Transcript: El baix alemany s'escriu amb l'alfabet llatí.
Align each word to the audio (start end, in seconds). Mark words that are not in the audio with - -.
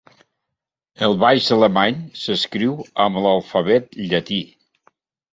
El 1.07 1.11
baix 1.23 1.49
alemany 1.55 1.99
s'escriu 2.21 2.73
amb 3.05 3.19
l'alfabet 3.25 3.93
llatí. 4.07 4.41